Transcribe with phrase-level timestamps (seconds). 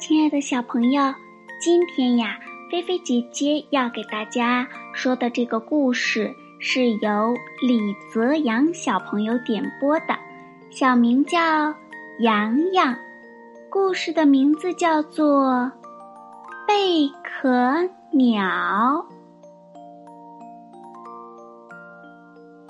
[0.00, 1.14] 亲爱的小朋友，
[1.60, 2.38] 今天呀，
[2.70, 7.78] 菲菲姐姐要给大家说的这个故事是由李
[8.10, 10.18] 泽阳小朋友点播的，
[10.70, 11.38] 小名叫
[12.20, 12.96] 洋洋，
[13.68, 15.44] 故事的名字叫做
[16.66, 18.42] 《贝壳鸟》。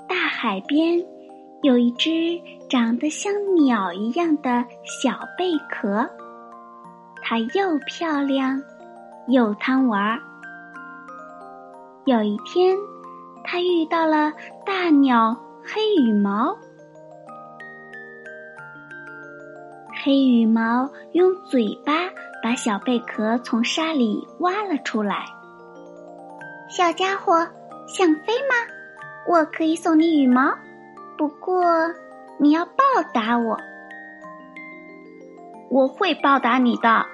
[0.05, 1.01] 大海边
[1.63, 2.37] 有一只
[2.69, 6.05] 长得像鸟一样的小贝壳。
[7.31, 8.61] 它又漂亮，
[9.29, 10.19] 又贪玩儿。
[12.03, 12.75] 有一天，
[13.41, 14.33] 它遇到了
[14.65, 16.53] 大鸟黑羽毛。
[20.03, 21.93] 黑羽毛用嘴巴
[22.43, 25.23] 把小贝壳从沙里挖了出来。
[26.67, 27.47] 小家伙，
[27.87, 28.55] 想飞吗？
[29.25, 30.53] 我可以送你羽毛，
[31.17, 31.63] 不过
[32.37, 33.57] 你要报答我。
[35.69, 37.05] 我会报答你的。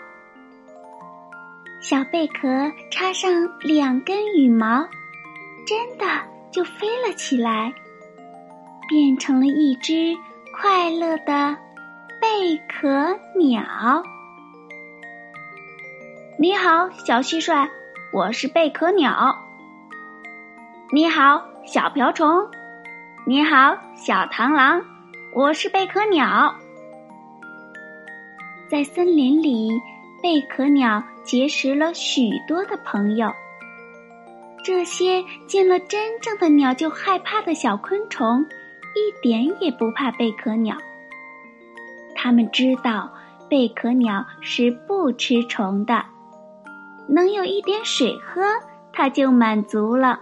[1.79, 4.87] 小贝壳插上两根羽毛，
[5.65, 6.05] 真的
[6.51, 7.71] 就飞了起来，
[8.89, 10.15] 变成了一只
[10.51, 11.55] 快乐的
[12.19, 14.03] 贝壳鸟。
[16.39, 17.69] 你好，小蟋蟀，
[18.11, 19.37] 我是贝壳鸟。
[20.91, 22.49] 你好，小瓢虫。
[23.27, 24.81] 你好，小螳螂，
[25.33, 26.55] 我是贝壳鸟。
[28.67, 29.69] 在森林里。
[30.21, 33.31] 贝壳鸟结识了许多的朋友。
[34.63, 38.45] 这些见了真正的鸟就害怕的小昆虫，
[38.95, 40.75] 一点也不怕贝壳鸟。
[42.15, 43.09] 他们知道
[43.47, 46.03] 贝壳鸟是不吃虫的，
[47.07, 48.41] 能有一点水喝，
[48.91, 50.19] 它就满足了。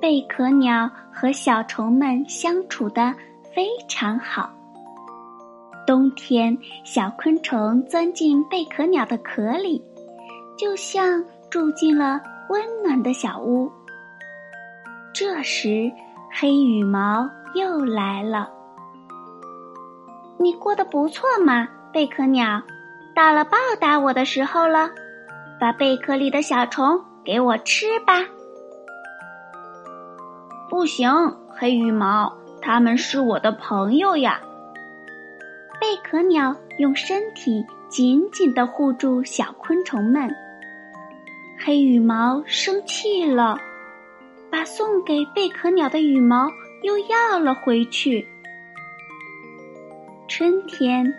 [0.00, 3.14] 贝壳鸟和小虫们相处的
[3.54, 4.50] 非常好。
[5.90, 9.84] 冬天，小昆虫钻进贝壳鸟的壳里，
[10.56, 13.68] 就像住进了温暖的小屋。
[15.12, 15.90] 这时，
[16.32, 18.48] 黑羽毛又来了。
[20.38, 22.62] 你过得不错嘛，贝壳鸟，
[23.12, 24.90] 到了报答我的时候了，
[25.58, 28.24] 把贝壳里的小虫给我吃吧。
[30.68, 31.10] 不行，
[31.48, 34.40] 黑羽毛，他们是我的朋友呀。
[35.80, 40.30] 贝壳鸟用身体紧紧地护住小昆虫们。
[41.58, 43.56] 黑羽毛生气了，
[44.50, 46.50] 把送给贝壳鸟的羽毛
[46.82, 48.28] 又要了回去。
[50.28, 51.10] 春天，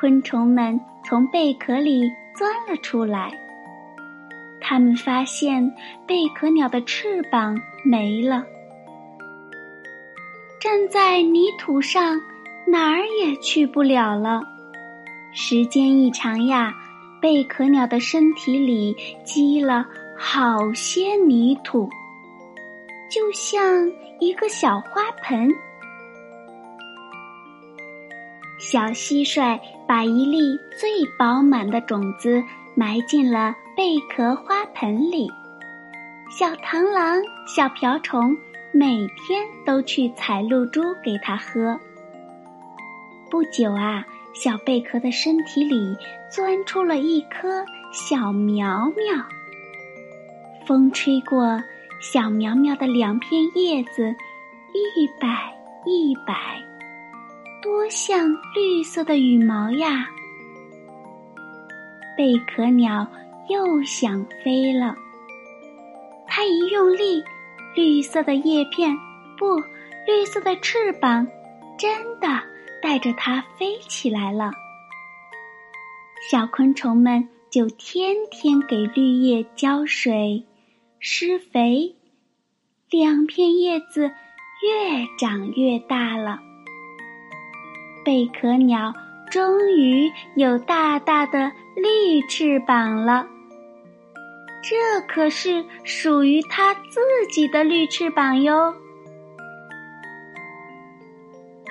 [0.00, 3.30] 昆虫们从贝壳里钻了出来。
[4.62, 5.70] 他们发现
[6.06, 7.54] 贝壳鸟的翅膀
[7.84, 8.44] 没了，
[10.58, 12.18] 站在泥土上。
[12.66, 14.42] 哪儿也去不了了。
[15.32, 16.74] 时间一长呀，
[17.20, 21.88] 贝壳鸟的身体里积了好些泥土，
[23.10, 25.48] 就像一个小花盆。
[28.58, 30.88] 小蟋蟀把一粒最
[31.18, 32.42] 饱满的种子
[32.74, 35.30] 埋进了贝壳花盆里，
[36.30, 38.34] 小螳螂、小瓢虫
[38.72, 41.78] 每天都去采露珠给它喝。
[43.30, 45.96] 不久啊，小贝壳的身体里
[46.30, 49.24] 钻出了一颗小苗苗。
[50.66, 51.62] 风吹过
[52.00, 54.14] 小苗苗的两片叶子，
[54.72, 55.52] 一摆
[55.84, 56.34] 一摆，
[57.62, 60.08] 多像绿色的羽毛呀！
[62.16, 63.06] 贝壳鸟
[63.48, 64.94] 又想飞了，
[66.26, 67.22] 它一用力，
[67.74, 68.96] 绿色的叶片
[69.38, 69.56] 不，
[70.06, 71.26] 绿色的翅膀，
[71.78, 71.90] 真
[72.20, 72.28] 的。
[72.82, 74.50] 带着它飞起来了，
[76.30, 80.44] 小昆虫们就天天给绿叶浇水、
[80.98, 81.94] 施肥，
[82.90, 84.10] 两片叶子
[84.62, 86.40] 越长越大了。
[88.04, 88.94] 贝壳鸟
[89.30, 93.26] 终于有大大的绿翅膀了，
[94.62, 97.00] 这可是属于它自
[97.30, 98.74] 己的绿翅膀哟。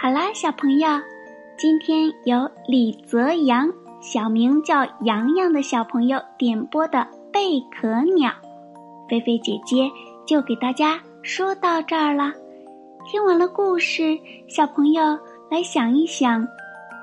[0.06, 0.88] 好啦，小朋友，
[1.58, 3.68] 今天由李泽阳
[4.00, 7.00] 小名叫洋洋的小朋友点播的
[7.34, 8.30] 《贝壳鸟》，
[9.10, 9.90] 菲菲姐姐
[10.24, 12.32] 就给大家说到这儿了。
[13.10, 14.16] 听完了故事，
[14.48, 15.18] 小朋友
[15.50, 16.48] 来想一想，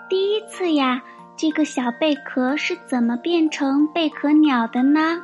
[0.08, 1.02] 第一次呀，
[1.36, 5.20] 这个小贝壳是怎么变成贝壳鸟的呢？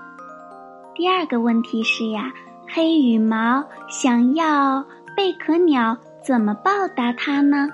[0.96, 2.32] 第二个问题是呀，
[2.66, 4.84] 黑羽毛想要
[5.16, 5.96] 贝壳鸟。
[6.28, 7.70] 怎么报答它呢？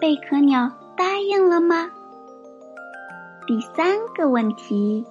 [0.00, 1.88] 贝壳鸟答应了吗？
[3.46, 5.06] 第三个问题，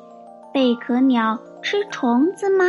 [0.53, 2.65] 贝壳鸟吃虫子吗？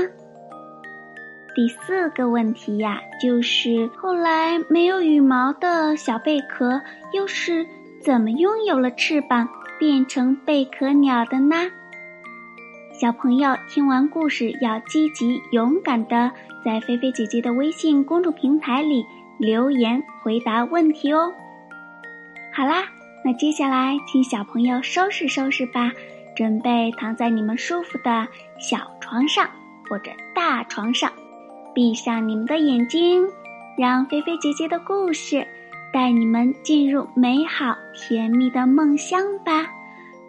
[1.53, 6.81] 第四个问题呀，就是后来没有羽毛的小贝壳
[7.13, 7.67] 又是
[8.01, 9.49] 怎么拥有了翅膀，
[9.81, 11.57] 变成贝壳鸟的呢？
[12.93, 16.31] 小朋友听完故事要积极勇敢的
[16.65, 19.05] 在菲菲姐姐的微信公众平台里。
[19.39, 21.33] 留言回答问题哦。
[22.53, 22.85] 好啦，
[23.25, 25.93] 那接下来请小朋友收拾收拾吧，
[26.37, 28.27] 准备躺在你们舒服的
[28.59, 29.49] 小床上
[29.89, 31.13] 或者大床上，
[31.75, 33.27] 闭上你们的眼睛，
[33.77, 35.47] 让菲菲姐姐的故事
[35.93, 39.67] 带你们进入美好甜蜜的梦乡吧。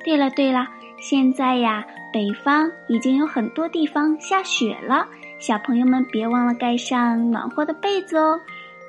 [0.05, 0.67] 对了对了，
[0.99, 5.05] 现在呀，北方已经有很多地方下雪了，
[5.39, 8.39] 小朋友们别忘了盖上暖和的被子哦。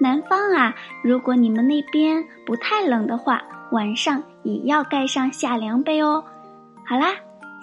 [0.01, 0.75] 南方啊，
[1.05, 6.25] 如果你们那边不太冷的话，晚上也要盖上夏凉被哦。
[6.87, 7.15] 好啦，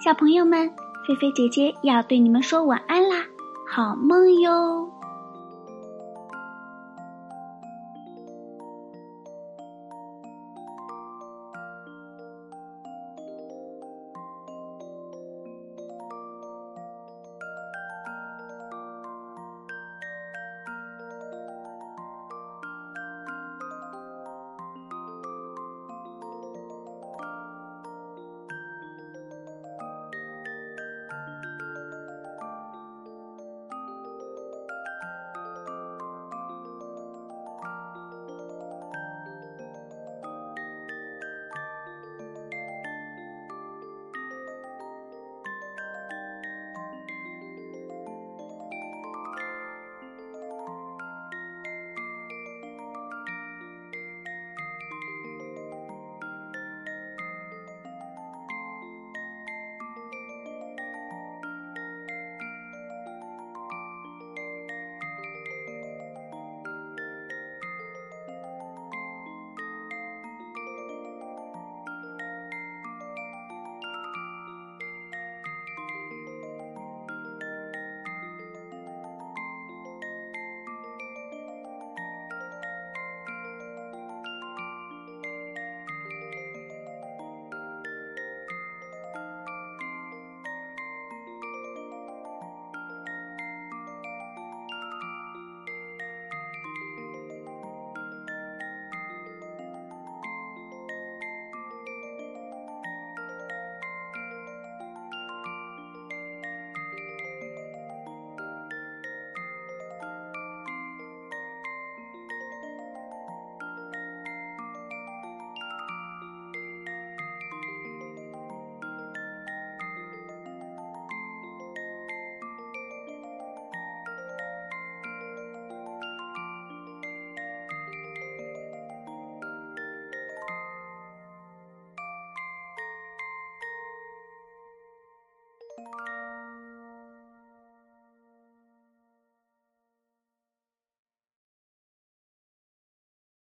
[0.02, 0.70] 小朋友们，
[1.06, 3.24] 菲菲姐姐要对你们说晚安啦，
[3.68, 4.88] 好梦哟。